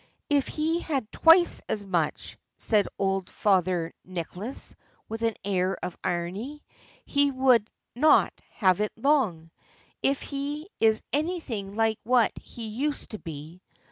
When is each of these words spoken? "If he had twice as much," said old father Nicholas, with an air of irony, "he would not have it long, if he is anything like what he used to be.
"If 0.31 0.47
he 0.47 0.79
had 0.79 1.11
twice 1.11 1.61
as 1.69 1.85
much," 1.85 2.35
said 2.57 2.87
old 2.97 3.29
father 3.29 3.93
Nicholas, 4.03 4.75
with 5.07 5.21
an 5.21 5.35
air 5.45 5.77
of 5.85 5.95
irony, 6.03 6.63
"he 7.05 7.29
would 7.29 7.69
not 7.95 8.33
have 8.49 8.81
it 8.81 8.93
long, 8.95 9.51
if 10.01 10.23
he 10.23 10.67
is 10.79 11.03
anything 11.13 11.75
like 11.75 11.99
what 12.01 12.31
he 12.41 12.65
used 12.65 13.11
to 13.11 13.19
be. 13.19 13.61